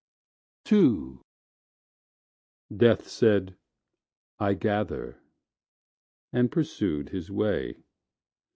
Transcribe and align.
II 0.71 1.19
Death 2.75 3.07
said, 3.07 3.55
I 4.39 4.55
gather, 4.55 5.21
and 6.33 6.51
pursued 6.51 7.09
his 7.09 7.29
way. 7.29 7.77